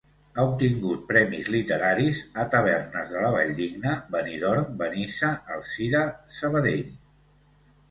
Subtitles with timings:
[0.35, 6.05] Ha obtingut premis literaris a Tavernes de la Valldigna, Benidorm, Benissa, Alzira,
[6.41, 6.91] Sabadell.